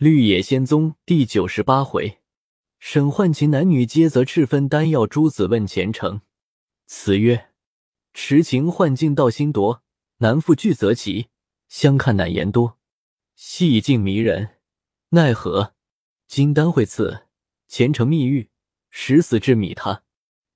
[0.00, 2.20] 绿野仙踪第九十八回，
[2.78, 6.22] 沈焕琴男女皆择赤分丹药，诸子问前程。
[6.86, 7.50] 词曰：
[8.14, 9.82] 持情幻境道心夺，
[10.20, 11.26] 难复聚则奇。
[11.68, 12.78] 相看难言多，
[13.34, 14.56] 戏境迷人，
[15.10, 15.74] 奈何
[16.26, 17.24] 金丹会赐
[17.68, 18.48] 前程蜜玉，
[18.88, 20.04] 十死至米他，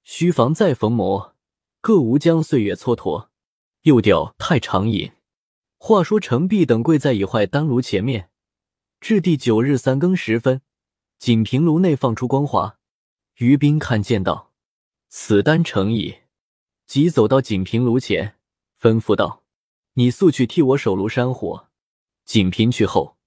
[0.05, 1.37] 须防再逢魔，
[1.83, 3.29] 各无将岁月蹉跎。
[3.83, 5.13] 又调太长饮。
[5.77, 8.31] 话说程璧等跪在已坏丹炉前面。
[9.07, 10.63] 至第九日三更时分，
[11.19, 12.79] 锦屏炉内放出光华。
[13.35, 14.55] 于冰看见道
[15.11, 16.21] ：“此丹成矣。”
[16.89, 18.39] 即走到锦屏炉前，
[18.81, 19.43] 吩咐道
[19.93, 21.69] ：“你速去替我守炉山火。”
[22.25, 23.19] 锦屏去后，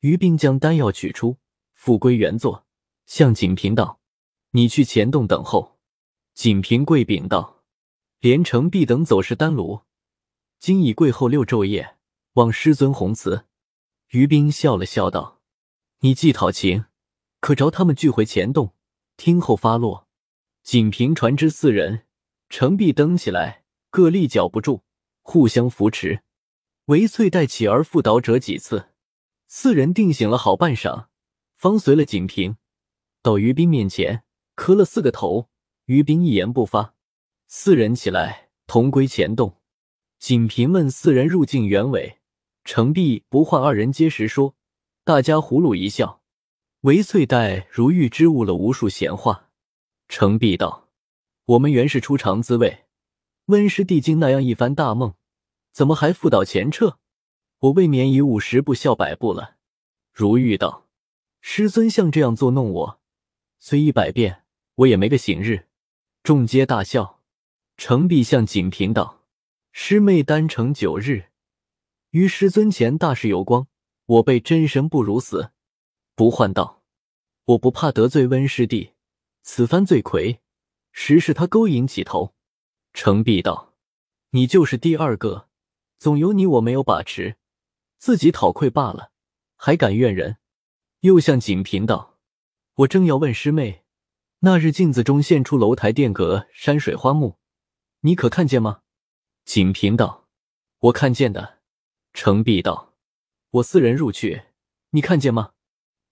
[0.00, 1.38] 于冰将丹药取出，
[1.72, 2.66] 复归原座，
[3.06, 4.00] 向锦屏道
[4.52, 5.78] ：“你去前洞等候。”
[6.36, 7.62] 锦屏跪禀道
[8.20, 9.80] ：“连城必等走失丹炉，
[10.58, 11.96] 今已跪候六昼夜，
[12.34, 13.46] 望师尊宏慈。”
[14.12, 15.40] 于冰笑了笑道
[16.00, 16.84] ：“你既讨情，
[17.40, 18.74] 可着他们聚回前洞，
[19.16, 20.06] 听候发落。”
[20.62, 22.04] 仅凭船只四人，
[22.50, 24.82] 程璧登起来，各立脚不住，
[25.22, 26.22] 互相扶持。
[26.86, 28.90] 韦翠带起而复倒者几次，
[29.48, 31.06] 四人定醒了好半晌，
[31.56, 32.58] 方随了锦屏
[33.22, 34.24] 到于冰面前，
[34.54, 35.48] 磕了四个头。
[35.86, 36.94] 于冰一言不发。
[37.48, 39.58] 四人起来，同归前洞。
[40.18, 42.18] 锦屏问四人入境原委。
[42.64, 44.54] 程璧不换二人皆实说，
[45.04, 46.22] 大家葫芦一笑。
[46.82, 49.50] 韦翠黛如预知误了无数闲话。
[50.08, 50.88] 程璧道
[51.46, 52.86] ：“我们原是初尝滋味，
[53.46, 55.14] 温师弟经那样一番大梦，
[55.72, 56.98] 怎么还复倒前撤？
[57.58, 59.56] 我未免已五十步笑百步了。”
[60.12, 60.88] 如玉道
[61.40, 63.00] ：“师尊像这样作弄我，
[63.58, 64.44] 虽一百遍，
[64.76, 65.68] 我也没个醒日。”
[66.22, 67.20] 众皆大笑。
[67.76, 69.22] 程璧向锦屏道
[69.72, 71.24] ：“师妹单程九日。”
[72.12, 73.68] 于师尊前大事有光，
[74.04, 75.52] 我辈真生不如死。
[76.14, 76.82] 不换道，
[77.46, 78.92] 我不怕得罪温师弟，
[79.40, 80.42] 此番罪魁，
[80.90, 82.34] 实是他勾引起头。
[82.92, 83.72] 程璧道，
[84.32, 85.48] 你就是第二个，
[85.98, 87.36] 总有你我没有把持，
[87.96, 89.12] 自己讨愧罢了，
[89.56, 90.36] 还敢怨人？
[91.00, 92.18] 又向锦屏道，
[92.74, 93.84] 我正要问师妹，
[94.40, 97.38] 那日镜子中现出楼台殿阁山水花木，
[98.00, 98.82] 你可看见吗？
[99.46, 100.28] 锦屏道，
[100.78, 101.61] 我看见的。
[102.12, 102.94] 程璧道
[103.50, 104.42] ：“我四人入去，
[104.90, 105.52] 你看见吗？”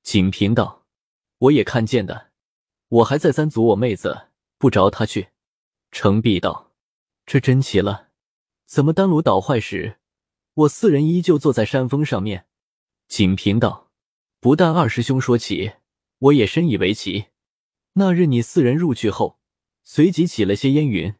[0.02, 0.86] 锦屏道
[1.38, 2.30] ：“我也看见的，
[2.88, 5.28] 我还再三阻我妹子，不着她去。”
[5.92, 6.72] 程璧道
[7.26, 8.08] ：“这真奇了，
[8.66, 9.98] 怎么丹炉倒坏时，
[10.54, 12.46] 我四人依旧坐在山峰上面？”
[13.06, 13.90] 锦屏道
[14.40, 15.72] ：“不但二师兄说起，
[16.18, 17.26] 我也深以为奇。
[17.94, 19.40] 那日你四人入去后，
[19.82, 21.14] 随即起了些烟云，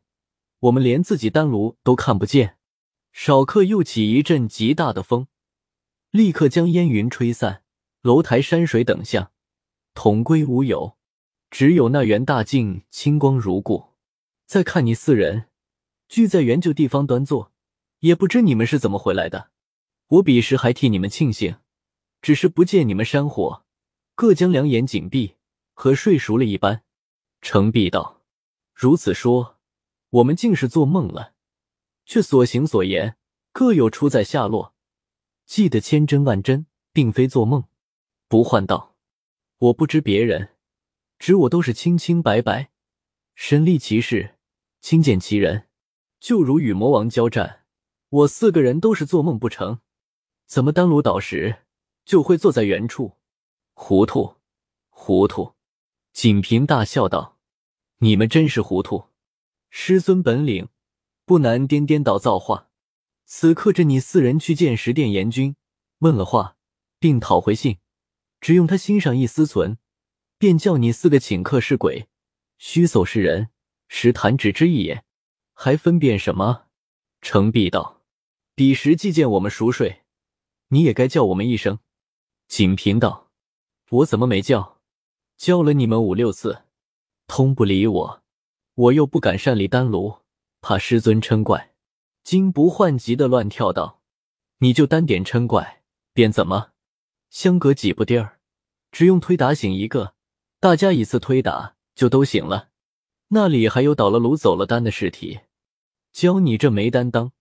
[0.60, 2.56] 我们连自己丹炉都看不见。”
[3.12, 5.26] 少客又起一阵极大的风，
[6.10, 7.62] 立刻将烟云吹散，
[8.02, 9.32] 楼台山水等相
[9.94, 10.96] 统归无有，
[11.50, 13.90] 只有那元大镜清光如故。
[14.46, 15.46] 再看你四人
[16.08, 17.52] 聚在原旧地方端坐，
[18.00, 19.50] 也不知你们是怎么回来的。
[20.08, 21.56] 我彼时还替你们庆幸，
[22.20, 23.64] 只是不见你们山火，
[24.14, 25.36] 各将两眼紧闭，
[25.74, 26.82] 和睡熟了一般。
[27.40, 28.22] 程璧道
[28.74, 29.58] ：“如此说，
[30.10, 31.34] 我们竟是做梦了。”
[32.10, 33.16] 却所行所言
[33.52, 34.74] 各有出在下落，
[35.46, 37.62] 记得千真万真，并非做梦。
[38.26, 38.96] 不换道，
[39.58, 40.48] 我不知别人，
[41.20, 42.72] 只我都是清清白白，
[43.36, 44.34] 身历其事，
[44.80, 45.68] 亲见其人。
[46.18, 47.64] 就如与魔王交战，
[48.08, 49.78] 我四个人都是做梦不成？
[50.46, 51.60] 怎么丹炉倒时
[52.04, 53.18] 就会坐在原处？
[53.74, 54.34] 糊涂，
[54.88, 55.54] 糊涂！
[56.12, 57.38] 锦屏大笑道
[58.02, 59.04] ：“你们真是糊涂，
[59.68, 60.68] 师尊本领。”
[61.30, 62.70] 不难颠颠倒造化。
[63.24, 65.54] 此刻着你四人去见十殿阎君，
[66.00, 66.56] 问了话，
[66.98, 67.78] 并讨回信，
[68.40, 69.78] 只用他心上一丝存，
[70.38, 72.08] 便叫你四个请客是鬼，
[72.58, 73.50] 虚走是人，
[73.86, 75.04] 实弹指之一也，
[75.54, 76.64] 还分辨什么？
[77.20, 78.02] 程璧道
[78.56, 80.00] ：“彼时既见我们熟睡，
[80.70, 81.78] 你也该叫我们一声。”
[82.48, 83.30] 锦平道
[83.90, 84.80] ：“我怎么没叫？
[85.36, 86.64] 叫了你们五六次，
[87.28, 88.22] 通不理我，
[88.74, 90.18] 我又不敢擅离丹炉。”
[90.62, 91.74] 怕师尊嗔怪，
[92.22, 94.02] 金不换急的乱跳道
[94.58, 96.72] ：“你就单点嗔怪，便怎么？
[97.30, 98.38] 相隔几步地儿，
[98.92, 100.14] 只用推打醒一个，
[100.58, 102.68] 大家一次推打就都醒了。
[103.28, 105.40] 那里还有倒了炉走了丹的尸体？
[106.12, 107.32] 教你这没担当，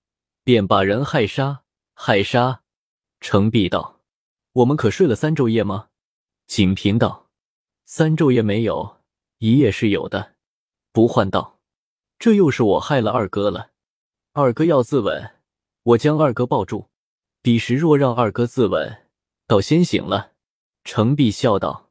[0.44, 1.64] 便把人害杀
[1.94, 2.62] 害杀！”
[3.20, 4.00] 程璧道
[4.54, 5.90] ：“我们可睡了三昼夜吗？”
[6.48, 7.30] 景平道
[7.86, 9.02] ：“三昼夜没有，
[9.40, 10.36] 一夜是有的。”
[10.94, 11.59] 不换道。
[12.20, 13.72] 这又是我害了二哥了。
[14.34, 15.32] 二哥要自刎，
[15.84, 16.90] 我将二哥抱住。
[17.42, 19.04] 彼时若让二哥自刎，
[19.48, 20.34] 倒先醒了。
[20.84, 21.90] 程璧笑道：“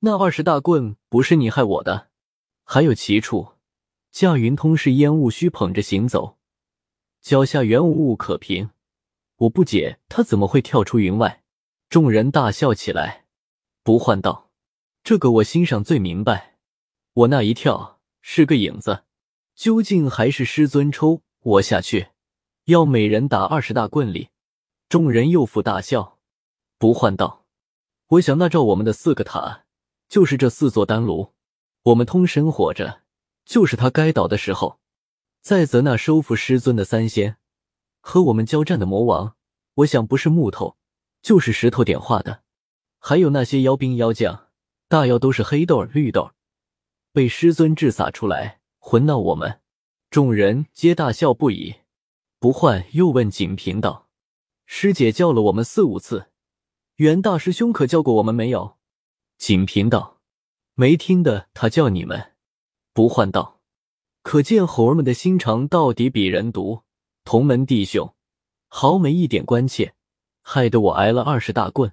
[0.00, 2.08] 那二十大棍不是你害我的，
[2.64, 3.54] 还有其处。
[4.10, 6.36] 驾云通是烟雾虚捧着行走，
[7.22, 8.70] 脚下原无物可凭。
[9.36, 11.42] 我不解他怎么会跳出云外。”
[11.88, 13.24] 众人大笑起来。
[13.82, 14.50] 不换道
[15.02, 16.58] ：“这个我心上最明白。
[17.14, 19.04] 我那一跳是个影子，
[19.60, 22.08] 究竟还是师尊抽我下去，
[22.64, 24.30] 要每人打二十大棍里。”
[24.88, 26.18] 众人又复大笑。
[26.78, 27.44] 不换道。
[28.06, 29.66] 我想，那照我们的四个塔，
[30.08, 31.34] 就是这四座丹炉。
[31.82, 33.02] 我们通神火着，
[33.44, 34.80] 就是他该倒的时候。
[35.42, 37.36] 再则那收服师尊的三仙，
[38.00, 39.36] 和我们交战的魔王，
[39.74, 40.78] 我想不是木头，
[41.20, 42.44] 就是石头点化的。
[42.98, 44.48] 还有那些妖兵妖将，
[44.88, 46.30] 大妖都是黑豆绿豆，
[47.12, 49.60] 被师尊制撒出来混闹我们。
[50.10, 51.76] 众人皆大笑不已。
[52.40, 54.08] 不换又问锦屏道
[54.66, 56.30] ：“师姐叫了我们四五次。”
[56.96, 58.76] 袁大师兄可叫过我们没有？
[59.38, 60.20] 锦屏道
[60.74, 62.32] ：“没听的，他叫你们。”
[62.92, 63.60] 不换道
[64.24, 66.82] ：“可见猴儿们的心肠到底比人毒。
[67.24, 68.14] 同门弟兄，
[68.66, 69.94] 毫没一点关切，
[70.42, 71.92] 害得我挨了二十大棍。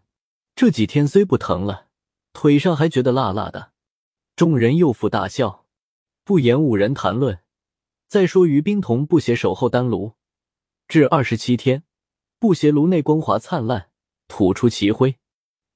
[0.56, 1.88] 这几天虽不疼了，
[2.34, 3.74] 腿上还觉得辣辣的。”
[4.36, 5.67] 众人又复大笑，
[6.28, 7.40] 不言五人谈论。
[8.10, 10.16] 再说于冰同不协守候丹炉，
[10.86, 11.86] 至二十七天，
[12.38, 13.92] 不协炉内光华灿烂。
[14.28, 15.20] 吐出奇辉，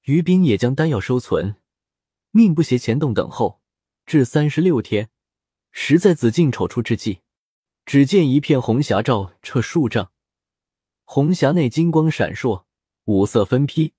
[0.01, 1.56] 于冰也将丹药收存，
[2.31, 3.62] 命不邪前洞等候，
[4.06, 5.09] 至三十六天，
[5.71, 7.21] 实在紫禁丑出之际，
[7.86, 10.12] 只见一片红霞照彻数丈，
[11.06, 12.65] 红霞内金光闪烁，
[13.06, 13.94] 五色分披，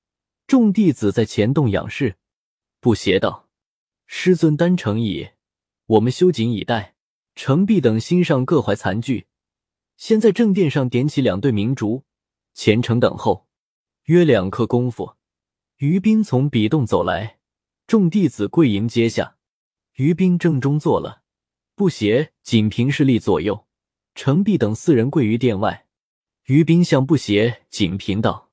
[0.46, 2.16] 众弟子在前洞仰视。
[2.78, 3.48] 不邪道
[4.04, 5.30] ：“师尊丹成矣，
[5.92, 6.94] 我们修谨以待。”
[7.34, 9.26] 程璧等心上各怀残惧，
[9.96, 12.04] 先在正殿上点起两对明烛，
[12.52, 13.48] 虔诚等候。
[14.04, 15.16] 约两刻功夫，
[15.78, 17.38] 于斌从笔洞走来，
[17.86, 19.38] 众弟子跪迎接下。
[19.94, 21.22] 于斌正中坐了，
[21.74, 23.66] 不邪、仅凭势力左右，
[24.14, 25.86] 程璧等四人跪于殿外。
[26.44, 28.50] 于斌向不邪、仅凭道：“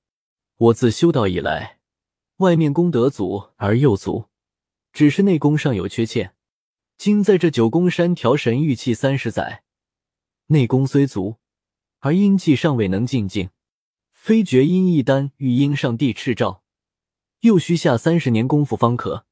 [0.55, 1.79] 我自修道以来，
[2.37, 4.29] 外面功德足而又足，
[4.93, 6.33] 只是内功尚有缺欠。
[6.99, 9.63] 今在这九宫山调神御气三十载，
[10.47, 11.37] 内功虽足，
[11.99, 13.51] 而阴气尚未能进境。”
[14.11, 16.61] 非绝阴一丹欲应上帝敕诏，
[17.39, 19.25] 又需下三十年功夫方可。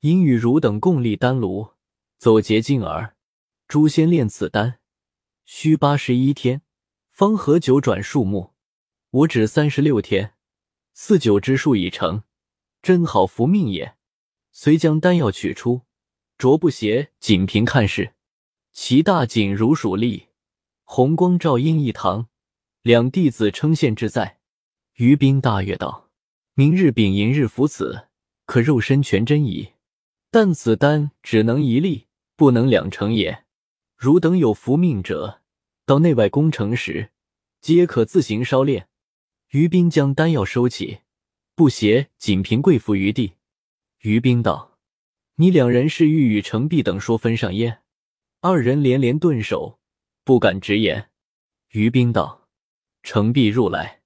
[0.00, 1.72] 因与汝等共立丹炉，
[2.16, 3.14] 走捷径耳。
[3.68, 4.78] 诛仙炼此丹，
[5.44, 6.62] 需八十一天，
[7.10, 8.54] 方合九转数目。
[9.10, 10.32] 我只三十六天，
[10.94, 12.24] 四九之数已成，
[12.80, 13.98] 真好福命也。
[14.50, 15.82] 遂将丹药取出，
[16.42, 18.14] 着不邪仅凭看视，
[18.72, 20.26] 其大锦如鼠立，
[20.82, 22.26] 红光照阴一堂。
[22.82, 24.40] 两弟子称羡之在，
[24.94, 26.10] 于冰大悦道
[26.54, 28.08] ：“明日丙寅日服此，
[28.44, 29.74] 可肉身全真矣。
[30.32, 33.44] 但此丹只能一粒，不能两成也。
[33.96, 35.42] 汝等有福命者，
[35.86, 37.10] 到内外宫城时，
[37.60, 38.88] 皆可自行烧炼。”
[39.50, 41.02] 于冰将丹药收起，
[41.54, 43.34] 不邪仅凭跪伏于地。
[44.00, 44.70] 于冰道
[45.36, 47.80] ：“你两人是欲与程璧等说分上耶？”
[48.40, 49.78] 二人连连顿首，
[50.24, 51.10] 不敢直言。
[51.70, 52.48] 于冰道。
[53.04, 54.02] 程璧入来，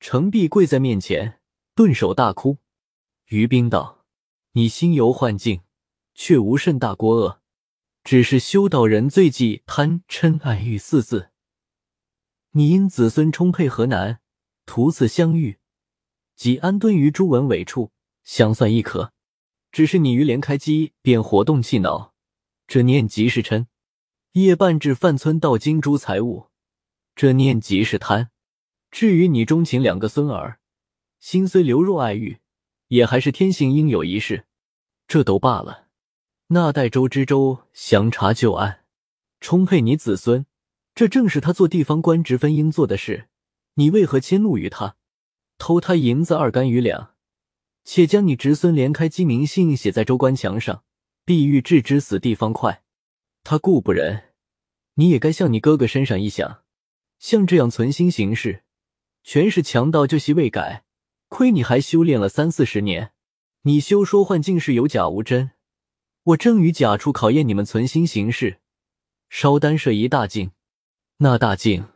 [0.00, 1.40] 程璧跪在面前，
[1.74, 2.58] 顿首大哭。
[3.28, 4.04] 于冰道
[4.52, 5.62] ：“你心游幻境，
[6.14, 7.40] 却无甚大过恶，
[8.02, 11.30] 只是修道人最忌贪嗔爱欲四字。
[12.50, 14.20] 你因子孙充沛何难，
[14.66, 15.58] 图此相遇，
[16.36, 17.92] 即安顿于朱文伟处，
[18.24, 19.13] 相算亦可。
[19.74, 22.14] 只是你于连开机便活动气恼，
[22.68, 23.66] 这念即是嗔；
[24.34, 26.46] 夜半至范村盗金珠财物，
[27.16, 28.30] 这念即是贪。”
[28.92, 30.60] 至于你钟情两个孙儿，
[31.18, 32.38] 心虽流若爱欲，
[32.86, 34.44] 也还是天性应有一事，
[35.08, 35.88] 这都罢了。
[36.46, 38.84] 那代周知州详查旧案，
[39.40, 40.46] 充沛你子孙，
[40.94, 43.28] 这正是他做地方官职分应做的事。
[43.74, 44.94] 你为何迁怒于他，
[45.58, 47.13] 偷他银子二干余两，
[47.84, 50.84] 且将你侄孙连开机名姓写在州官墙上，
[51.24, 52.82] 必欲置之死地方快。
[53.42, 54.32] 他固不仁，
[54.94, 56.62] 你也该向你哥哥身上一想，
[57.18, 58.64] 像这样存心行事。
[59.22, 60.84] 全是强盗，旧习未改。
[61.28, 63.12] 亏你还修炼了三四十年，
[63.62, 65.50] 你休说幻境是有假无真。
[66.22, 68.60] 我正与假处考验你们存心行事。
[69.28, 70.52] 烧丹设一大镜，
[71.18, 71.88] 那大镜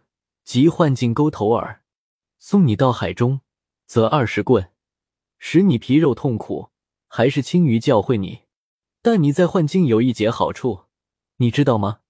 [0.44, 1.82] 即幻境沟头耳。
[2.38, 3.40] 送你到海中，
[3.86, 4.70] 则二十棍，
[5.38, 6.70] 使你皮肉痛苦；
[7.06, 8.42] 还是青鱼教会你。
[9.00, 10.84] 但你在幻境有一节好处，
[11.36, 12.00] 你知道吗？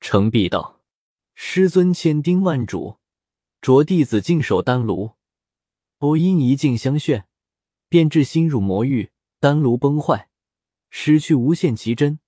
[0.00, 0.82] 程璧道
[1.34, 2.98] ：“师尊千叮万嘱。”
[3.62, 5.12] 着弟子静守丹炉，
[6.00, 7.24] 偶因一境相眩，
[7.88, 10.28] 便至心入魔域，丹炉崩坏，
[10.90, 12.18] 失去无限奇珍，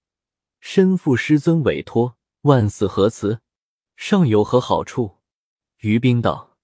[0.60, 3.42] 身负师尊委托，万死何辞？
[3.96, 5.18] 尚有何好处？
[5.80, 6.56] 于冰道：“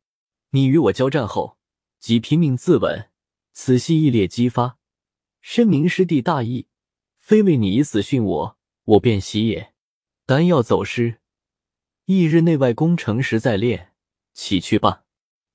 [0.52, 1.58] 你与我交战后，
[1.98, 3.08] 即拼命自刎，
[3.52, 4.78] 此系义烈激发，
[5.40, 6.66] 深明师弟大义，
[7.18, 9.74] 非为你以死殉我，我便喜也。
[10.24, 11.18] 丹药走失，
[12.06, 13.92] 翌日内外攻成时再练，
[14.32, 15.04] 起去吧。”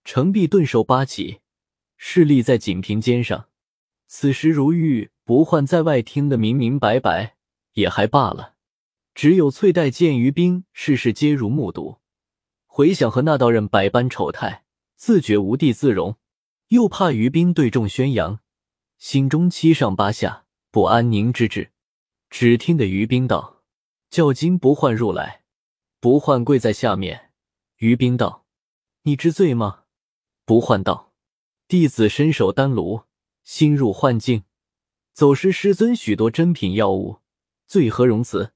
[0.05, 1.41] 程璧顿手八起，
[1.97, 3.49] 势力在锦屏肩上。
[4.05, 7.35] 此时如玉、不换在外听得明明白白，
[7.73, 8.55] 也还罢了。
[9.13, 11.97] 只有翠黛见于冰，事事皆如目睹。
[12.65, 14.63] 回想和那道人百般丑态，
[14.95, 16.15] 自觉无地自容，
[16.69, 18.41] 又怕于冰对众宣扬，
[18.97, 21.71] 心中七上八下，不安宁之至。
[22.29, 23.63] 只听得于冰道
[24.11, 25.43] ：“叫金不换入来。”
[26.01, 27.31] 不换跪在下面。
[27.77, 28.45] 于冰道
[29.03, 29.83] ：“你知罪吗？”
[30.45, 31.13] 不换道
[31.67, 33.03] ：“弟子身守丹炉，
[33.43, 34.43] 心入幻境，
[35.13, 37.21] 走失师尊许多珍品药物，
[37.65, 38.53] 罪何容辞？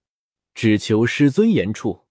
[0.53, 2.05] 只求师尊言处。”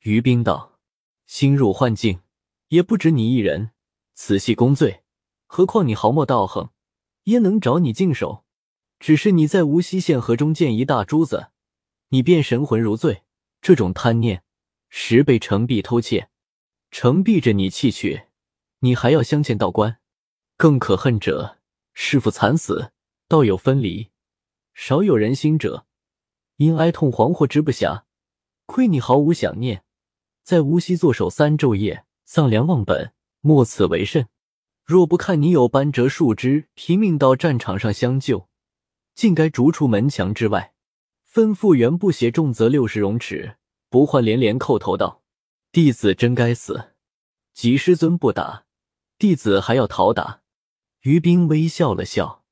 [0.00, 0.78] 于冰道
[1.26, 2.20] ：“心入幻境，
[2.68, 3.70] 也不止你一人，
[4.14, 5.04] 此系公罪。
[5.48, 6.70] 何况你毫末道行，
[7.24, 8.44] 焉能找你净手？
[9.00, 11.48] 只是你在无锡县河中见一大珠子，
[12.10, 13.24] 你便神魂如醉。
[13.60, 14.44] 这种贪念，
[14.88, 16.28] 十被程璧偷窃，
[16.92, 18.26] 程璧着你弃去。”
[18.80, 19.98] 你还要相欠道观，
[20.56, 21.58] 更可恨者，
[21.94, 22.92] 师父惨死，
[23.26, 24.10] 道友分离，
[24.72, 25.84] 少有人心者，
[26.58, 28.04] 因哀痛惶惑之不暇。
[28.66, 29.82] 亏你毫无想念，
[30.44, 34.28] 在无锡坐守三昼夜，丧良忘本，莫此为甚？
[34.88, 38.48] 若不看你有班折树枝，拼命到战场上相救，
[39.14, 40.72] 竟该逐出门墙之外。
[41.30, 43.56] 吩咐原不写重则六十荣尺。
[43.90, 45.22] 不换连连叩头道
[45.70, 46.94] ：“弟子真该死，
[47.52, 48.64] 及师尊不打。”
[49.18, 50.40] 弟子还要讨打，
[51.02, 52.42] 于冰微笑了笑，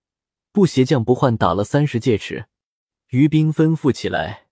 [0.53, 2.49] 不邪将不换打了三十戒尺。
[3.09, 4.49] 于冰吩咐起来，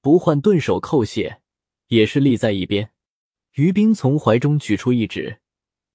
[0.00, 1.42] 不换顿首叩谢，
[1.88, 2.92] 也是立在一边。
[3.56, 5.40] 于冰从怀中取出一纸，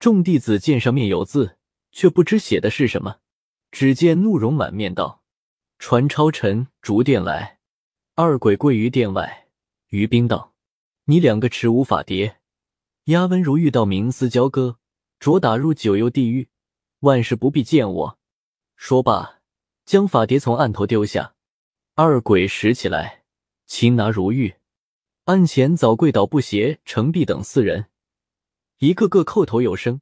[0.01, 1.57] 众弟子见上面有字，
[1.91, 3.17] 却不知写的是什么。
[3.69, 5.21] 只见怒容满面道
[5.77, 7.59] ：“传超尘逐殿来。”
[8.15, 9.47] 二鬼跪于殿外。
[9.89, 10.55] 于冰道
[11.05, 12.39] ：“你两个持无法蝶，
[13.05, 14.79] 压温如玉到冥司交割。”
[15.21, 16.49] 着打入九幽地狱，
[17.01, 18.19] 万事不必见我。
[18.75, 19.41] 说罢，
[19.85, 21.35] 将法碟从案头丢下。
[21.93, 23.21] 二鬼拾起来，
[23.67, 24.55] 擒拿如玉。
[25.25, 27.85] 案前早跪倒不协、程璧等四人，
[28.81, 30.01] 一个个叩头有声，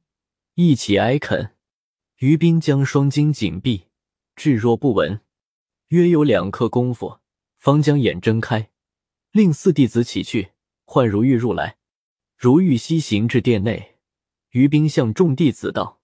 [0.54, 1.54] 一起哀恳。
[2.20, 3.88] 于冰将双睛紧闭，
[4.34, 5.20] 置若不闻。
[5.88, 7.18] 约有两刻功夫，
[7.58, 8.70] 方将眼睁开，
[9.32, 10.52] 令四弟子起去，
[10.86, 11.76] 唤如玉入来。
[12.38, 13.98] 如玉西行至殿内。
[14.52, 16.00] 于冰向众弟子道：“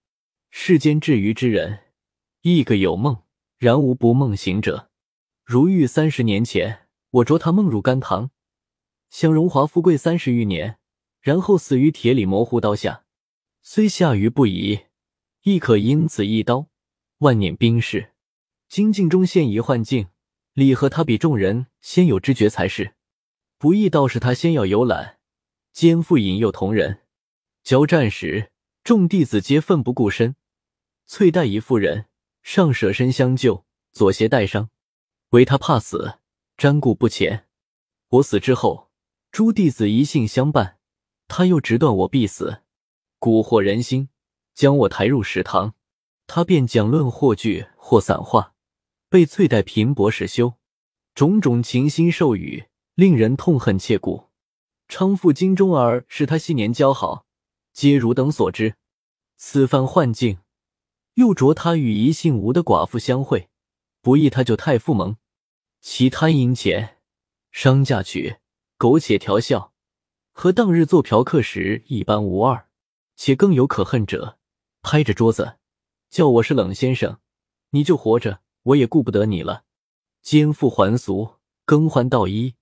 [0.50, 1.84] 世间至愚之人，
[2.42, 3.22] 亦个有梦，
[3.56, 4.90] 然无不梦醒者。
[5.42, 8.30] 如玉三十年前，我着他梦入甘棠，
[9.08, 10.78] 享荣华富贵三十余年，
[11.26, 13.02] 然后死于铁里模糊刀下。
[13.60, 14.82] 虽下愚不疑，
[15.42, 16.68] 亦可因此一刀，
[17.18, 18.12] 万念冰释。
[18.68, 20.06] 精境中现一幻境，
[20.52, 22.94] 理和他比众人先有知觉才是。
[23.58, 25.18] 不义倒是他先要游览，
[25.72, 27.00] 肩负引诱同人。”
[27.64, 28.52] 交战时，
[28.84, 30.36] 众弟子皆奋不顾身。
[31.06, 32.06] 翠黛一妇人
[32.44, 34.70] 上舍身相救，左胁带伤，
[35.30, 36.20] 唯他怕死，
[36.56, 37.48] 瞻顾不前。
[38.10, 38.92] 我死之后，
[39.32, 40.75] 诸弟子一性相伴，
[41.28, 42.62] 他又直断我必死，
[43.20, 44.08] 蛊惑人心，
[44.54, 45.74] 将我抬入食堂。
[46.26, 48.54] 他便讲论或句或散话，
[49.08, 50.54] 被翠黛平薄使休，
[51.14, 54.30] 种种情心授语，令人痛恨切骨。
[54.88, 57.26] 昌富金钟儿是他昔年交好。
[57.72, 58.76] 皆汝等所知，
[59.36, 60.38] 此番幻境，
[61.14, 63.50] 又着他与一姓吴的寡妇相会，
[64.00, 65.16] 不意他就太傅蒙，
[65.82, 66.96] 其贪淫钱、
[67.52, 68.36] 商嫁娶、
[68.78, 69.74] 苟且调笑，
[70.38, 72.68] 和当日做嫖客时一般无二。
[73.16, 74.36] 且更有可恨者，
[74.82, 75.56] 拍着桌子
[76.10, 77.20] 叫我是冷先生，
[77.70, 79.64] 你就活着，我也顾不得你了。
[80.20, 82.52] 奸妇还俗，更换道衣，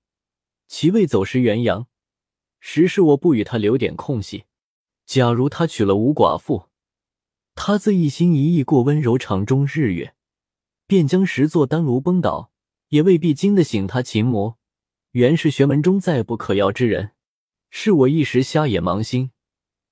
[0.69, 1.89] 其未走时元阳，
[2.61, 4.45] 实是我不与他留点空隙。
[5.05, 6.69] 假如他娶了吴寡妇，
[7.57, 10.15] 他自一心一意过温柔场中日月，
[10.87, 12.53] 便将十座丹炉崩倒，
[12.91, 14.57] 也未必经得醒他琴魔。
[15.11, 17.14] 原是玄门中再不可要之人，
[17.77, 19.33] 是我一时瞎眼盲心，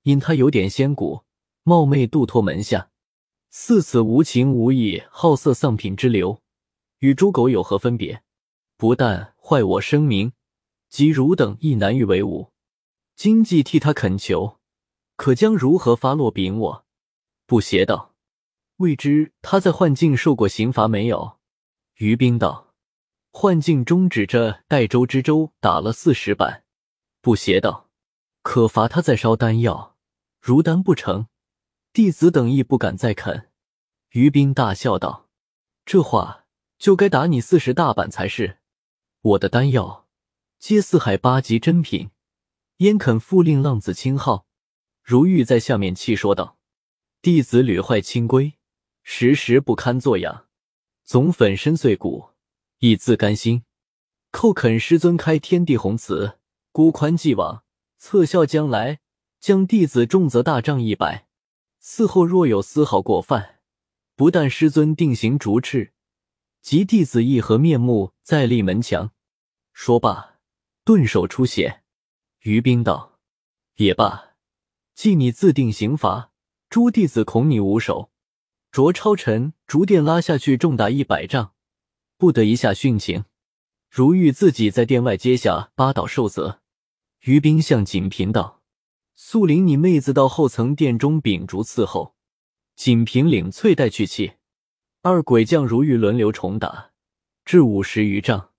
[0.03, 1.25] 因他有点仙骨，
[1.63, 2.89] 冒昧渡脱门下，
[3.51, 6.41] 似此无情无义、好色丧品之流，
[6.99, 8.23] 与猪狗有何分别？
[8.77, 10.31] 不但坏我声名，
[10.89, 12.53] 即汝等亦难与为伍。
[13.17, 14.59] 今既替他恳求。
[15.17, 16.85] 可将如何发落禀我？
[17.45, 18.15] 不邪道，
[18.77, 21.37] 未知他在幻境受过刑罚没有？
[21.97, 22.73] 于冰道
[23.33, 26.62] ：“幻境中指着代州之州打了四十板。”
[27.23, 27.89] 不邪道
[28.43, 29.95] ：“可罚他再烧丹药，
[30.41, 31.27] 如丹不成，
[31.93, 33.49] 弟子等亦不敢再啃。”
[34.11, 35.29] 于斌大笑道
[35.85, 36.43] ：“这话
[36.77, 38.57] 就该打你四十大板才是。
[39.21, 40.05] 我的丹药
[40.59, 42.11] 皆四海八级珍品，
[42.79, 44.45] 焉肯复令浪子轻号？”
[45.01, 46.57] 如玉在下面气说道
[47.23, 48.55] ：“弟子屡坏清规，
[49.01, 50.47] 时时不堪作养，
[51.05, 52.31] 总粉身碎骨，
[52.79, 53.63] 亦自甘心。
[54.33, 56.39] 叩恳师尊开天地宏慈，
[56.73, 57.63] 孤宽既往，
[57.99, 58.99] 侧效将来，
[59.39, 61.27] 将弟子重责大杖一百。
[61.79, 63.59] 嗣后若有丝毫过犯，
[64.15, 65.93] 不但师尊定刑逐斥，
[66.63, 69.11] 即弟子亦何面目再立门墙？”
[69.71, 70.39] 说罢，
[70.83, 71.83] 顿手出血。
[72.39, 73.19] 于冰道
[73.77, 74.33] ：“也罢。”
[74.95, 76.31] 既你自定刑罚，
[76.71, 78.09] 诸弟子恐你无手，
[78.71, 81.53] 卓超尘逐殿拉下去，重打一百丈，
[82.17, 83.25] 不得一下殉情。
[83.91, 86.61] 如玉自己在殿外阶下八倒受责。
[87.23, 88.61] 于冰向锦屏道
[89.15, 92.15] ：“速领你妹子到后层殿中秉烛伺候。”
[92.75, 94.33] 锦屏领翠带去气，
[95.03, 96.91] 二鬼将如玉轮流重打，
[97.45, 98.49] 至五十余丈。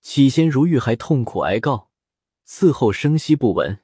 [0.00, 1.90] 起先如玉还痛苦哀告，
[2.46, 3.80] 伺候声息不闻。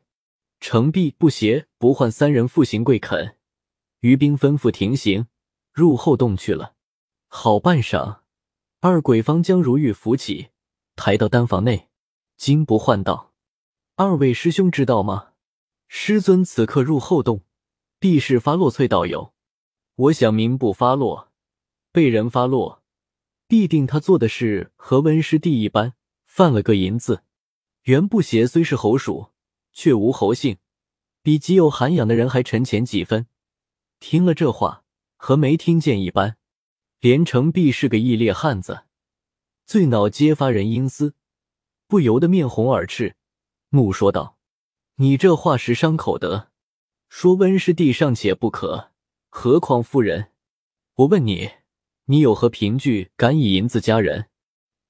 [0.60, 3.36] 程璧、不邪、不换三人复行跪恳，
[4.00, 5.26] 于冰吩咐停刑，
[5.72, 6.76] 入后洞去了。
[7.26, 8.20] 好半晌，
[8.80, 10.50] 二鬼方将如玉扶起，
[10.94, 11.88] 抬到丹房内。
[12.36, 13.31] 金不换道
[14.04, 15.28] ：“二位师兄知道吗？
[15.86, 17.44] 师尊此刻入后洞，
[18.00, 19.32] 必是发落翠道友。
[19.94, 21.30] 我想名不发落，
[21.92, 22.82] 被人发落，
[23.46, 25.94] 必定他做的事和温师弟一般，
[26.26, 27.22] 犯了个淫字。
[27.84, 29.28] 袁不邪虽是猴鼠。”
[29.72, 30.58] 却无猴性，
[31.22, 33.26] 比极有涵养的人还沉潜几分。
[34.00, 34.84] 听了这话，
[35.16, 36.36] 和没听见一般。
[36.98, 38.82] 连城璧是个义烈汉子，
[39.64, 41.14] 最恼揭发人阴私，
[41.86, 43.16] 不由得面红耳赤，
[43.74, 44.38] 怒说道
[44.96, 46.48] ：“你这话实伤口德。
[47.08, 48.92] 说温师弟尚且不可，
[49.28, 50.30] 何况夫人？
[50.94, 51.50] 我问你，
[52.04, 54.28] 你有何凭据敢以银子加人？”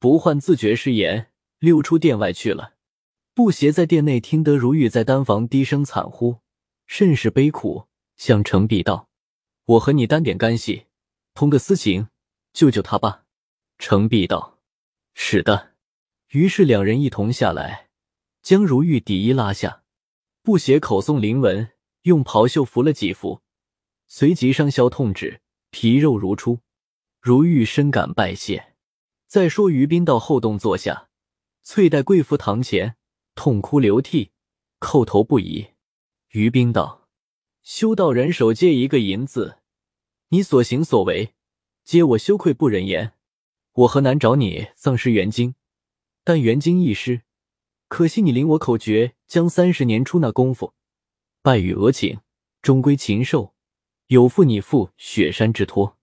[0.01, 2.75] 不换自觉失言，溜出殿外去了。
[3.35, 6.39] 布鞋在殿内听得如玉在丹房低声惨呼，
[6.87, 9.09] 甚是悲苦，向程璧道
[9.65, 10.87] ：“我和你单点干系，
[11.35, 12.09] 通个私情，
[12.53, 13.27] 救救他吧。”
[13.79, 14.59] 程璧道
[15.15, 15.75] ：“是的。”
[16.31, 17.91] 于是两人一同下来，
[18.43, 19.85] 将如玉底衣拉下。
[20.43, 21.71] 布鞋口诵灵文，
[22.03, 23.41] 用袍袖拂了几拂，
[24.09, 26.59] 随即伤消痛止，皮肉如初。
[27.21, 28.75] 如玉深感拜谢。
[29.29, 31.09] 再说于斌到后洞坐下，
[31.63, 32.97] 翠黛跪伏堂前。
[33.35, 34.33] 痛哭流涕，
[34.79, 35.69] 叩头不已。
[36.33, 37.09] 于冰道
[37.65, 39.61] ：“修道人手借一个银子，
[40.29, 41.35] 你所行所为，
[41.83, 43.15] 皆我羞愧不忍言。
[43.73, 45.55] 我何难找你丧失元精？
[46.25, 47.23] 但元精一失，
[47.93, 50.73] 可惜你领我口诀，将三十年出那功夫，
[51.43, 52.21] 败与俄顷，
[52.63, 53.55] 终归禽兽。
[54.07, 55.99] 有负你负雪山之托，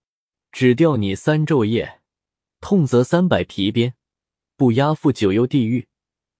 [0.52, 2.02] 只吊你三昼夜，
[2.62, 3.96] 痛则三百皮鞭，
[4.56, 5.88] 不押赴九幽地狱。”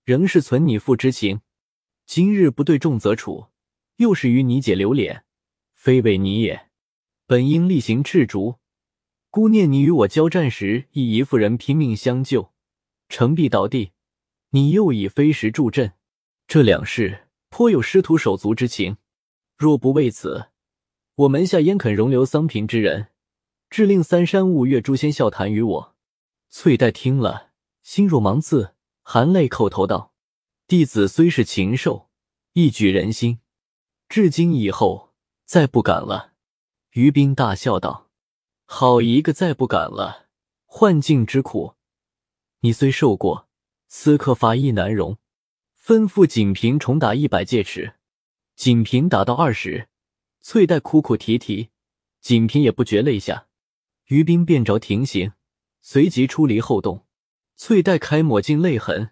[0.06, 1.42] 仍是存你父之情，
[2.06, 3.48] 今日不对重则处，
[3.96, 5.26] 又是与你姐留脸，
[5.74, 6.70] 非为你也。
[7.26, 8.58] 本应厉行赤足，
[9.32, 12.54] 孤念你与我交战时，亦一妇人拼命相救，
[13.08, 13.94] 城壁倒地，
[14.52, 15.94] 你又以飞石助阵，
[16.48, 18.98] 这两事颇有师徒手足之情。
[19.58, 20.50] 若不为此，
[21.16, 23.10] 我门下焉肯容留桑平之人，
[23.70, 25.96] 致令三山五岳诛仙笑谈于我？
[26.50, 27.52] 翠黛听了，
[27.84, 28.76] 心若芒刺。
[29.04, 30.14] 含泪叩头道
[30.68, 32.10] ：“弟子虽是禽兽，
[32.54, 33.40] 一举人心。
[34.08, 36.34] 至今以后，再不敢了。”
[36.94, 38.12] 于冰大笑道
[38.66, 40.28] ：“好一个再不敢了！
[40.66, 41.74] 幻境之苦，
[42.60, 43.49] 你虽受过，
[43.90, 45.18] 此刻法亦难容。”
[45.84, 47.96] 吩咐锦屏重打一百戒尺。
[48.56, 49.90] 锦屏打到二十，
[50.40, 51.70] 翠黛哭哭啼啼，
[52.22, 53.48] 锦屏也不觉泪下。
[54.08, 55.34] 于冰便着停刑，
[55.82, 57.06] 随即出离后洞。
[57.56, 59.12] 翠黛开抹尽泪痕，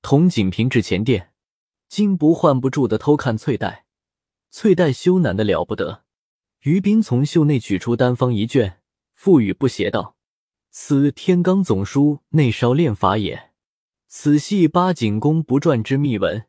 [0.00, 1.32] 同锦屏至前殿，
[1.88, 3.84] 金不换不住的偷看翠黛。
[4.50, 6.04] 翠黛羞赧的了不得。
[6.62, 8.80] 于斌从袖内取出丹方一卷，
[9.12, 10.16] 赋予不邪道
[10.70, 13.50] ：“此天罡总书内烧炼法也。
[14.16, 16.46] 此系八景宫不传之秘文，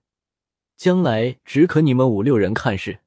[0.77, 2.99] 将来只可你们五六人看事。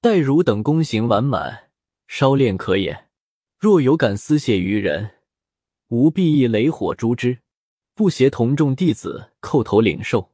[0.00, 1.70] 待汝等功行完满，
[2.08, 3.06] 稍练可也。
[3.60, 5.12] 若有敢私泄于人，
[5.90, 7.38] 吾必以雷火诛之。”
[7.94, 10.32] 不协同众弟子叩头领受，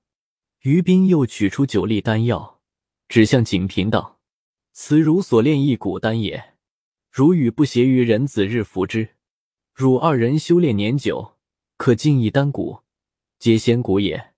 [0.62, 2.61] 于斌又取出九粒丹药，
[3.07, 4.18] 指向锦屏道
[4.72, 6.54] ：“此汝所炼一骨丹也。
[7.11, 9.11] 如与不协于人子日服之。
[9.74, 11.35] 汝二人修炼年久，
[11.76, 12.81] 可尽一丹骨，
[13.38, 14.35] 皆仙骨也。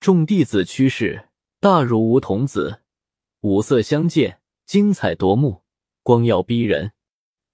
[0.00, 1.28] 众弟子趋势，
[1.60, 2.82] 大如梧桐子，
[3.40, 5.64] 五色相间，精彩夺目，
[6.02, 6.92] 光耀逼人。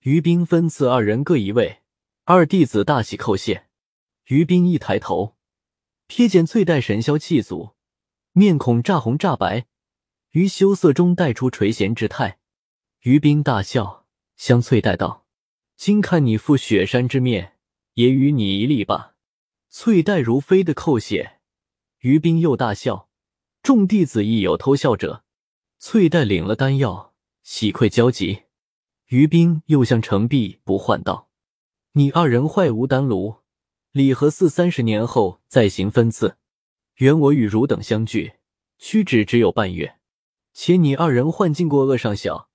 [0.00, 1.80] 于冰分赐二人各一位，
[2.24, 3.66] 二弟子大喜叩谢。
[4.26, 5.36] 于冰一抬头，
[6.08, 7.70] 瞥见翠黛神霄气阻，
[8.32, 9.66] 面孔乍红乍白，
[10.30, 12.38] 于羞涩中带出垂涎之态。
[13.00, 15.26] 于冰大笑，向翠黛道
[15.76, 17.56] ：“今看你赴雪山之面，
[17.94, 19.13] 也与你一例吧。”
[19.76, 21.40] 翠黛如飞的叩谢。
[21.98, 23.08] 于冰又大笑，
[23.60, 25.24] 众弟子亦有偷笑者。
[25.80, 28.44] 翠黛领了丹药，喜愧交集。
[29.06, 31.28] 于冰又向程璧不唤道
[31.94, 33.38] ：“你二人坏无丹炉，
[33.90, 36.36] 礼盒四三十年后再行分次。
[36.98, 38.34] 原我与汝等相聚，
[38.78, 39.98] 屈指只有半月，
[40.52, 42.48] 且你二人幻境过恶上小，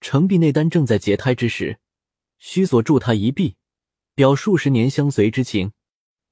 [0.00, 1.78] 程璧内丹正在结胎之时，
[2.38, 3.56] 须所助他一臂，
[4.14, 5.74] 表数十年相随之情。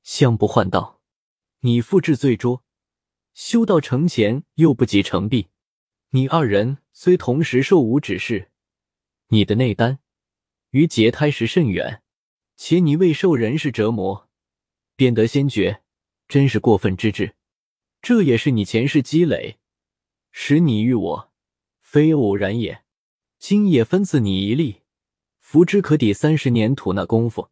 [0.02, 1.00] 相不换道。”
[1.64, 2.64] 你复制最拙，
[3.34, 5.48] 修道成前又不及成璧。
[6.10, 8.50] 你二人虽同时受吾指示，
[9.28, 10.00] 你的内丹
[10.70, 12.02] 于结胎时甚远，
[12.56, 14.28] 且你未受人世折磨，
[14.96, 15.82] 便得先觉，
[16.26, 17.36] 真是过分之至。
[18.00, 19.58] 这也是你前世积累，
[20.32, 21.32] 使你遇我，
[21.80, 22.82] 非偶然也。
[23.38, 24.82] 今也分赐你一粒，
[25.38, 27.50] 福之可抵三十年吐纳功夫，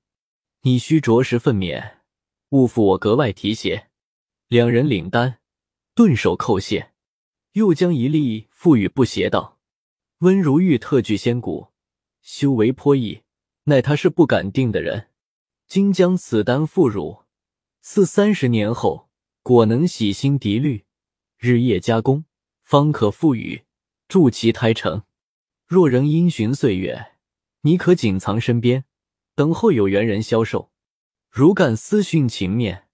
[0.62, 1.99] 你须着实分勉，
[2.50, 3.88] 勿负我格外提携。
[4.48, 5.38] 两人领单，
[5.94, 6.90] 顿首叩谢，
[7.52, 9.58] 又将一粒赋予不邪道。
[10.18, 11.68] 温如玉特具仙骨，
[12.20, 13.22] 修为颇异，
[13.64, 15.08] 奈他是不敢定的人。
[15.68, 17.22] 今将此丹付汝，
[17.80, 19.08] 似三十年后，
[19.44, 20.84] 果能洗心涤虑，
[21.38, 22.24] 日夜加工，
[22.64, 23.62] 方可赋予，
[24.08, 25.04] 助其胎成。
[25.68, 27.12] 若仍因循岁月，
[27.60, 28.84] 你可谨藏身边，
[29.36, 30.69] 等候有缘人销售。
[31.30, 32.88] 如敢私讯情面。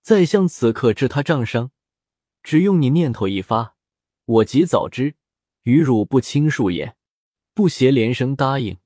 [0.00, 1.70] 再向此刻治他杖伤，
[2.42, 3.76] 只用你念头一发，
[4.24, 5.16] 我即早知，
[5.64, 6.96] 与汝不亲恕也。
[7.52, 8.78] 不邪连声答应，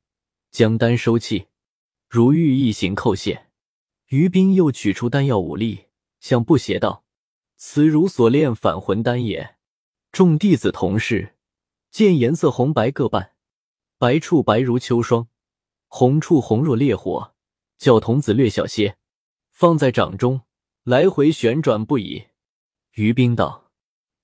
[0.51, 1.49] 将丹收气。
[2.09, 3.47] 如玉一行叩谢。
[4.09, 5.87] 于斌又取出丹药五粒，
[6.19, 7.05] 向不邪道
[7.57, 9.57] ：“此汝所炼返魂丹也。”
[10.11, 11.37] 众弟子同视，
[11.93, 13.35] 见颜色红白各半，
[13.99, 15.29] 白处白如秋霜，
[15.87, 17.35] 红处红若烈火，
[17.81, 18.99] 较童子略小些，
[19.51, 20.43] 放在掌中。
[20.85, 22.27] 来回旋转不已。
[22.93, 23.71] 于冰道：“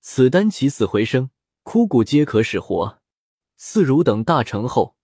[0.01, 1.31] 此丹起死回生，
[1.62, 3.01] 枯骨皆可使活。
[3.57, 4.95] 似汝等大成后，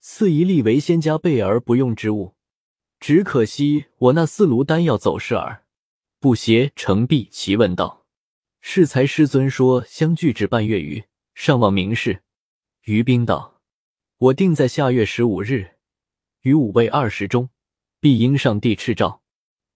[0.00, 2.34] 赐一粒为仙家备而不用之物。
[2.98, 5.64] 只可惜我那四炉丹药走失耳。”
[6.18, 8.06] 不邪程璧奇问道
[8.60, 12.22] ：“适才师尊说相聚只半月余，尚望明示。”
[12.86, 13.60] 于冰道
[14.18, 15.76] ：“我定在下月十五日，
[16.42, 17.50] 于午未二十中，
[18.00, 19.22] 必应上帝敕诏。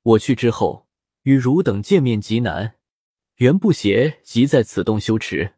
[0.03, 0.83] 我去之后。”
[1.25, 2.75] 与汝等见面极难，
[3.37, 5.55] 原不邪即在此洞修持，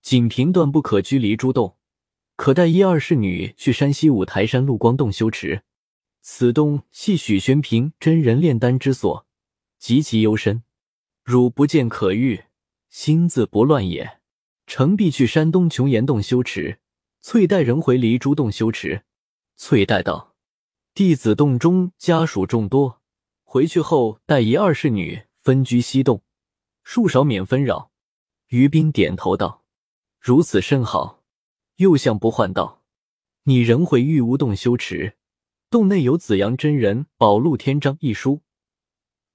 [0.00, 1.76] 仅凭断不可居离诸洞，
[2.36, 5.62] 可带一二侍女去山西五台山鹿光洞修持。
[6.20, 9.26] 此洞系许玄平真人炼丹之所，
[9.80, 10.62] 极其幽深，
[11.24, 12.44] 汝不见可遇，
[12.88, 14.20] 心自不乱也。
[14.68, 16.78] 程璧去山东琼岩洞修持，
[17.20, 19.02] 翠黛仍回离珠洞修持。
[19.56, 20.29] 翠黛道
[20.94, 23.00] ：“弟子洞中家属众多。”
[23.44, 26.22] 回去后，带一二侍女分居西洞，
[26.84, 27.90] 恕少免纷扰。
[28.48, 29.64] 于冰点头道
[30.20, 31.22] ：“如此甚好。”
[31.76, 32.82] 又向不换道
[33.44, 35.16] ：“你仍回玉乌洞修持，
[35.70, 38.42] 洞内有紫阳真人宝录天章一书，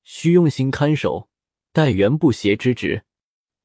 [0.03, 1.27] 需用心看守，
[1.73, 3.03] 待元不邪之职。”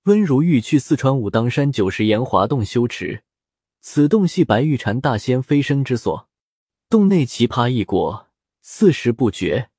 [0.05, 3.23] 温如玉去四川武当山九十岩华洞修持，
[3.83, 6.30] 此洞系白玉蝉大仙飞升之所，
[6.91, 8.27] 洞内奇葩异果，
[8.63, 9.71] 四时不绝。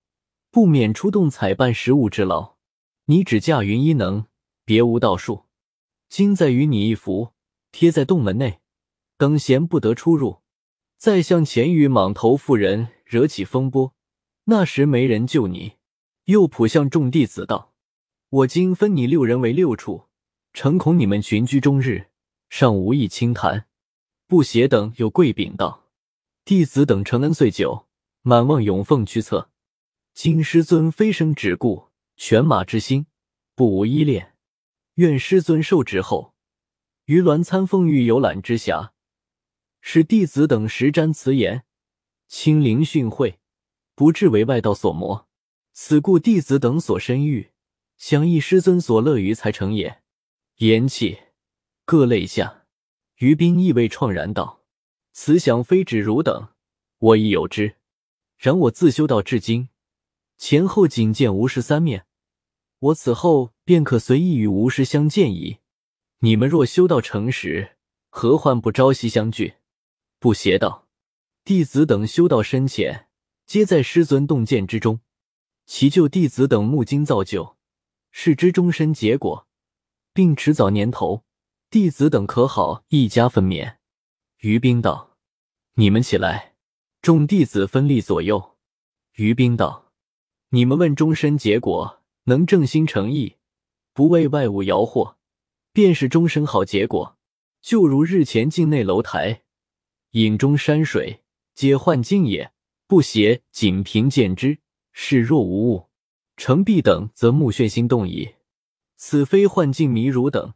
[0.49, 2.55] 不免出动采办食物之劳，
[3.07, 4.27] 你只驾云一能，
[4.63, 5.43] 别无道术。
[6.07, 7.33] 今再与你一符，
[7.73, 8.61] 贴在洞门内，
[9.17, 10.37] 等闲不得出入。
[10.97, 13.93] 再向前与莽头妇人惹起风波，
[14.45, 15.73] 那时没人救你。
[16.25, 17.73] 又普向众弟子道
[18.29, 20.03] ：“我今分你六人为六处，
[20.53, 22.07] 诚恐你们群居终日，
[22.49, 23.65] 尚无意轻谈。”
[24.27, 25.80] 不邪等又跪禀道
[26.43, 27.87] ：“弟子等承恩岁久，
[28.21, 29.49] 满望永奉驱策。”
[30.13, 33.05] 今师尊飞升只顾犬马之心，
[33.55, 34.35] 不无依恋。
[34.95, 36.35] 愿师尊受旨后，
[37.05, 38.91] 于鸾参凤玉游览之暇，
[39.79, 41.63] 使弟子等实瞻此言，
[42.27, 43.37] 亲临训诲，
[43.95, 45.29] 不至为外道所磨。
[45.71, 47.51] 此故弟子等所深欲，
[47.97, 50.01] 想亦师尊所乐于才成也。
[50.57, 51.17] 言讫，
[51.85, 52.65] 各泪下。
[53.15, 54.60] 于冰意味怆然道
[55.13, 56.49] ：“此想非止汝等，
[56.99, 57.75] 我已有之。
[58.37, 59.69] 然我自修道至今，
[60.37, 62.05] 前后仅见吴师三面，
[62.79, 65.59] 我此后便可随意与吴师相见矣。
[66.19, 67.77] 你们若修道成时，
[68.09, 69.55] 何患不朝夕相聚？
[70.19, 70.87] 不邪道，
[71.43, 73.07] 弟子等修道深浅，
[73.45, 75.01] 皆在师尊洞见之中。
[75.65, 77.57] 其就弟子等木经造就，
[78.11, 79.47] 是之终身结果，
[80.13, 81.23] 并迟早年头，
[81.69, 83.77] 弟子等可好一家分娩。
[84.41, 85.17] 于冰道
[85.77, 86.55] ：“你们起来，
[86.99, 88.57] 众弟子分立左右。”
[89.17, 89.91] 于冰道
[90.49, 93.35] ：“你们问终身结果，能正心诚意，
[93.93, 95.13] 不为外物摇惑，
[95.71, 97.19] 便是终身好结果。
[97.61, 99.43] 就如日前境内楼台，
[100.13, 101.21] 影中山水，
[101.53, 102.51] 皆幻境也，
[102.87, 103.43] 不邪。
[103.51, 104.57] 仅凭见之。”
[104.91, 105.89] 视若无物，
[106.35, 108.33] 成璧等则目眩心动矣。
[108.97, 110.55] 此非幻境迷汝等，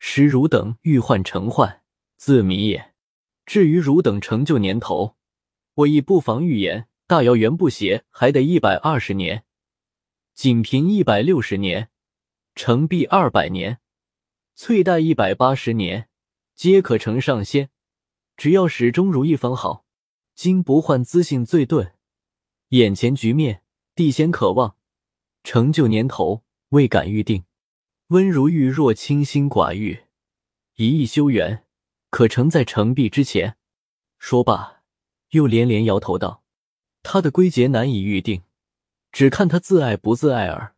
[0.00, 1.82] 实汝等欲幻成幻，
[2.16, 2.93] 自迷也。
[3.46, 5.16] 至于汝等成就年头，
[5.74, 9.44] 我亦不妨预言：大姚元不邪还得一百二十年，
[10.34, 11.90] 仅凭一百六十年，
[12.54, 13.80] 成璧二百年，
[14.54, 16.08] 翠黛一百八十年，
[16.54, 17.70] 皆可成上仙。
[18.36, 19.84] 只要始终如一方好。
[20.34, 21.94] 今不换资性最钝。
[22.70, 23.62] 眼前局面，
[23.94, 24.76] 地仙可望
[25.44, 27.44] 成就年头，未敢预定。
[28.08, 30.06] 温如玉若清心寡欲，
[30.74, 31.64] 一意修缘，
[32.14, 33.56] 可成在成璧之前。
[34.18, 34.84] 说罢，
[35.30, 36.44] 又连连摇头道
[37.02, 38.44] ：“他的归结难以预定，
[39.10, 40.76] 只看他自爱不自爱耳。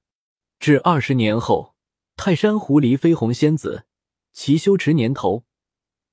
[0.58, 1.74] 至二十年后，
[2.16, 3.84] 泰山狐狸飞鸿仙子，
[4.32, 5.44] 其修持年头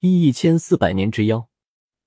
[0.02, 1.48] 亦一千四百年之妖。”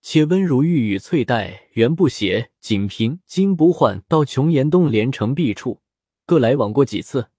[0.02, 5.80] 且温如玉与翠黛、原不邪、锦屏、金不换到琼岩洞连城壁处，
[6.26, 7.30] 各来往过几次，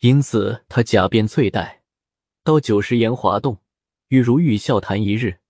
[0.00, 1.82] 因此他假变翠黛，
[2.42, 3.58] 到九十岩华洞
[4.08, 5.40] 与如玉笑谈一日。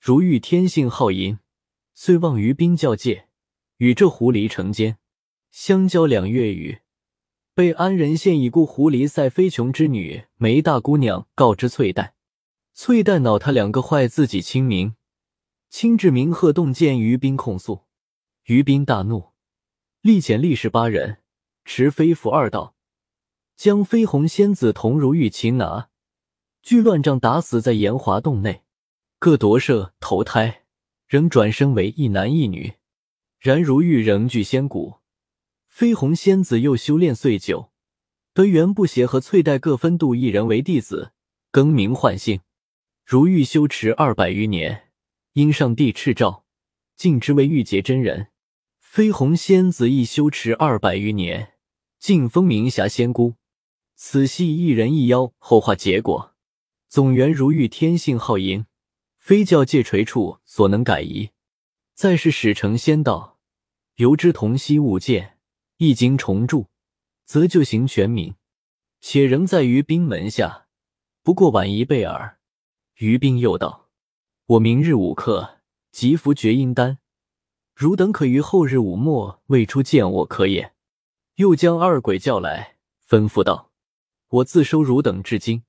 [0.00, 1.38] 如玉天性好淫，
[1.94, 3.28] 遂望于冰教界，
[3.78, 4.98] 与这狐狸成奸，
[5.50, 6.78] 相交两月余，
[7.54, 12.14] 被安仁县已故狐狸赛飞琼之女梅大姑娘告知翠黛，
[12.72, 14.94] 翠黛恼他两个坏自己清明。
[15.68, 17.82] 亲至明鹤洞见于冰控诉，
[18.44, 19.32] 于冰大怒，
[20.00, 21.18] 力遣力士八人
[21.64, 22.74] 持飞符二道，
[23.54, 25.87] 将飞鸿仙子同如玉擒拿，
[26.62, 28.62] 俱乱杖打死在炎华洞内，
[29.18, 30.64] 各夺舍投胎，
[31.06, 32.74] 仍转生为一男一女。
[33.38, 34.96] 然如玉仍具仙骨，
[35.66, 37.70] 飞鸿仙子又修炼岁久，
[38.34, 41.12] 得元不邪和翠黛各分度一人为弟子，
[41.50, 42.40] 更名换姓。
[43.04, 44.84] 如玉修持二百余年。
[45.34, 46.44] 因上帝敕诏，
[46.96, 48.28] 晋之为玉洁真人。
[48.80, 51.52] 飞鸿仙子亦修持二百余年，
[52.00, 53.36] 晋封明霞仙姑。
[53.94, 56.34] 此系一人一妖后化结果。
[56.88, 58.64] 总元如玉天性好淫，
[59.18, 61.30] 非教界垂处所能改移。
[61.94, 63.38] 再是始成仙道，
[63.96, 65.38] 由之同息物见，
[65.76, 66.68] 一经重铸，
[67.26, 68.36] 则就行全明。
[69.00, 70.66] 且仍在于兵门下，
[71.22, 72.38] 不过晚一辈耳。
[72.96, 73.90] 于兵又道。
[74.46, 75.58] 我明日午刻
[75.92, 76.98] 即服绝阴丹，
[77.74, 80.72] 汝等可于后日午末未出见我可也。
[81.34, 83.70] 又将二鬼叫来，吩咐道
[84.28, 85.62] ：“我自收汝等至今，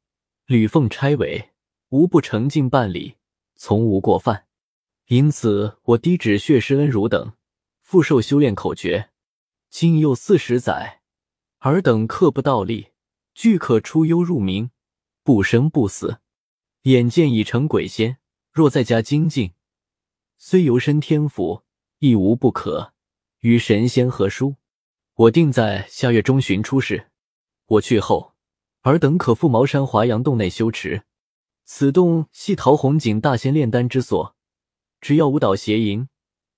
[0.49, 1.51] 吕奉差委，
[1.89, 3.17] 无不诚敬办理，
[3.53, 4.47] 从无过犯。
[5.05, 7.33] 因此我低旨血施恩汝等，
[7.83, 9.11] 复授修炼口诀。
[9.69, 11.01] 今又四十载，
[11.59, 12.87] 尔等刻不倒立，
[13.35, 14.71] 俱可出幽入明，
[15.21, 16.19] 不生不死。
[16.81, 18.17] 眼见已成鬼仙。”
[18.51, 19.53] 若在家精进，
[20.39, 21.61] 虽游身天府，
[21.99, 22.95] 亦无不可。
[23.41, 24.55] 与神仙合书，
[25.13, 27.11] 我定在下月中旬出世。
[27.67, 28.33] 我去后，
[28.89, 31.03] 尔等可赴茅山华阳洞内修持。
[31.63, 34.35] 此洞系陶弘景大仙炼丹之所，
[34.99, 36.09] 只要无蹈邪淫，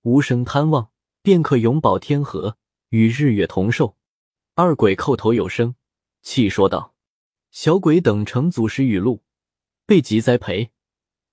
[0.03, 0.91] 无生贪妄，
[1.21, 3.97] 便可永保天和，与日月同寿。
[4.55, 5.75] 二鬼叩头有声，
[6.21, 6.95] 气说道
[7.51, 9.23] ：“小鬼等承祖师语录，
[9.85, 10.71] 备极栽培。”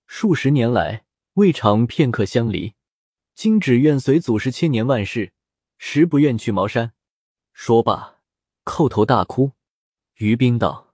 [0.09, 2.75] 数十年来未尝片刻相离，
[3.37, 5.33] 今只愿随祖师千年万世，
[5.77, 6.93] 实不愿去茅山。
[7.53, 8.17] 说罢，
[8.65, 9.53] 叩头大哭。
[10.17, 10.88] 于冰道：“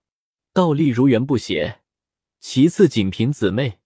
[0.54, 1.80] 道立如缘不邪，
[2.38, 3.80] 其次仅凭姊妹，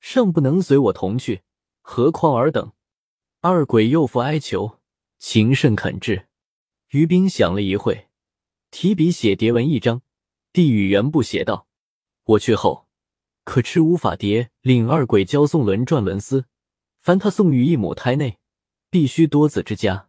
[0.00, 1.42] 尚不能随我同去，
[1.80, 2.72] 何况尔等？”
[3.40, 4.80] 二鬼又复哀求，
[5.20, 6.24] 情甚恳挚。
[6.88, 8.08] 于斌想了一会，
[8.72, 10.02] 提笔写牒文一张，
[10.52, 11.68] 递与袁不邪道
[12.34, 12.88] ：“我去后。”
[13.44, 16.46] 可持无法牒，领二鬼交送轮转轮丝。
[16.98, 18.40] 凡他送于一母胎内，
[18.90, 20.08] 必须多子之家。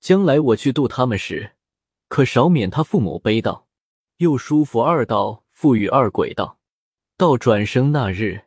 [0.00, 1.52] 将来我去渡他们时，
[2.08, 3.67] 可少免他父母悲悼。
[4.18, 6.58] 又书符二道，赋予二鬼道：
[7.16, 8.46] 到转生那日，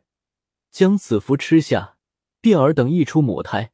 [0.70, 1.96] 将此符吃下，
[2.42, 3.72] 便尔等一出母胎，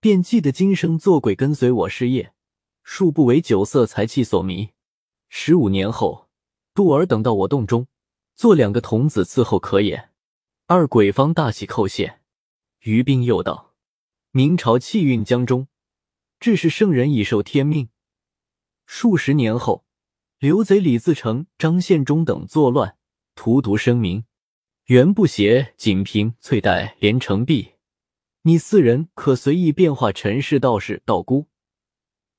[0.00, 2.32] 便记得今生做鬼跟随我师业，
[2.82, 4.70] 恕不为酒色财气所迷。
[5.28, 6.30] 十五年后，
[6.72, 7.88] 杜尔等到我洞中，
[8.34, 10.08] 做两个童子伺候可也？
[10.64, 12.20] 二鬼方大喜叩谢。
[12.80, 13.74] 于兵又道：
[14.30, 15.68] 明朝气运江中，
[16.40, 17.90] 致是圣人已受天命。
[18.86, 19.84] 数十年后，
[20.38, 22.96] 刘贼李自成、张献忠等作乱，
[23.34, 24.24] 荼毒生民。
[24.84, 27.72] 袁不邪、仅凭、翠黛、连城璧，
[28.42, 31.48] 你四人可随意变化尘世道士、道姑，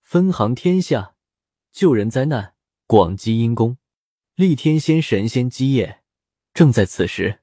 [0.02, 1.16] 分行天下，
[1.74, 2.56] 救人灾难，
[2.88, 3.78] 广积阴功，
[4.36, 6.02] 立天仙神仙基业。
[6.54, 7.42] 正在此时，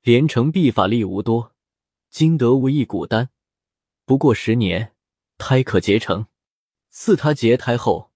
[0.00, 1.54] 连城璧法力无多，
[2.08, 3.28] 今得无一古丹，
[4.06, 4.94] 不过十年，
[5.36, 6.26] 胎可结成。
[6.88, 8.09] 赐他结胎后，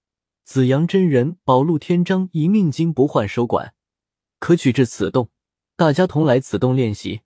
[0.45, 3.75] 紫阳真人宝路天章一命金不换收管，
[4.39, 5.31] 可取至此洞。
[5.75, 7.23] 大家同来此洞练习，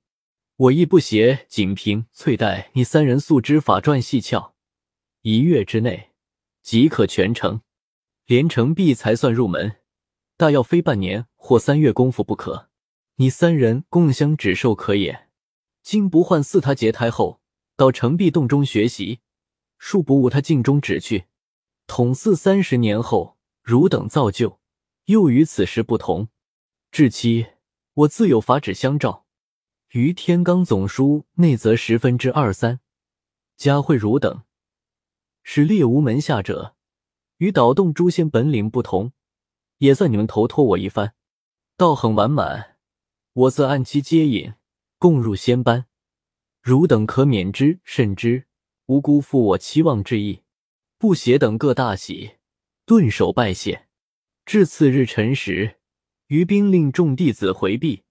[0.54, 4.52] 我亦不携锦屏、翠黛，你三人素知法传细窍，
[5.22, 6.10] 一月之内
[6.62, 7.60] 即可全成。
[8.26, 9.78] 连成璧才算入门，
[10.36, 12.68] 大要非半年或三月功夫不可。
[13.16, 15.28] 你三人共相指授可也。
[15.82, 17.40] 金不换似他结胎后，
[17.74, 19.18] 到成壁洞中学习，
[19.80, 21.24] 恕不误他镜中指去。
[21.88, 24.60] 统四三十年后，汝等造就，
[25.06, 26.28] 又与此时不同。
[26.92, 27.48] 至期。
[27.94, 29.26] 我自有法旨相照，
[29.88, 32.78] 于天罡总书内则十分之二三，
[33.56, 34.42] 加惠汝等，
[35.42, 36.76] 是猎无门下者，
[37.38, 39.10] 与导动诛仙本领不同，
[39.78, 41.14] 也算你们投托我一番，
[41.76, 42.76] 道很完满。
[43.32, 44.54] 我自按期接引，
[45.00, 45.86] 共入仙班，
[46.62, 48.46] 汝等可免之，甚之，
[48.86, 50.44] 无辜负我期望之意。
[50.98, 52.32] 不邪等各大喜，
[52.84, 53.86] 顿首拜谢。
[54.44, 55.76] 至次日辰时。
[56.26, 58.02] 于兵令众弟子回避，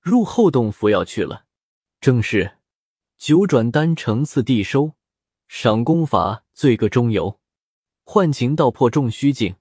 [0.00, 1.44] 入后洞服药去了。
[2.00, 2.58] 正是
[3.18, 4.92] 九转丹成次第收，
[5.46, 7.38] 赏功罚罪各中游，
[8.04, 9.56] 幻情道破众虚境，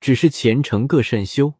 [0.00, 1.54] 只是前程各甚修。